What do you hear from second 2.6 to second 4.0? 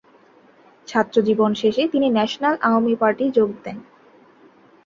Awami party যোগ দিন।